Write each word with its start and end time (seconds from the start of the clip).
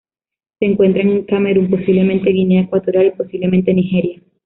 Se 0.57 0.65
encuentra 0.65 1.03
en 1.03 1.25
Camerún, 1.25 1.69
posiblemente 1.69 2.31
Guinea 2.31 2.61
Ecuatorial 2.63 3.05
y 3.05 3.11
posiblemente 3.11 3.71
Nigeria. 3.71 4.19